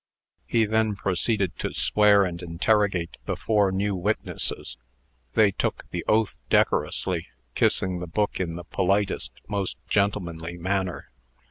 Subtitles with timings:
[0.47, 4.75] He then proceeded to swear and interrogate the four new witnesses.
[5.35, 11.11] They took the oath decorously, kissing the book in the politest, most gentlemanly manner.